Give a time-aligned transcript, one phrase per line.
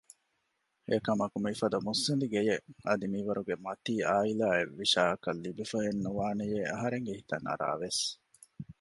[0.89, 8.01] އެކަމަކު މިފަދަ މުއްސަނދި ގެޔެއް އަދި މިވަރުގެ މަތީ އާއިލާއެއް ވިޝާއަކަށް ލިބިފައެއް ނުވާނެޔޭ އަހަރެންގެ ހިތަށް އަރާވެސް